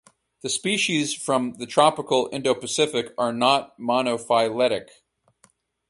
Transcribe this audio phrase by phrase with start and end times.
[0.41, 4.87] The species from the tropical Indo-Pacific are not monophyletic.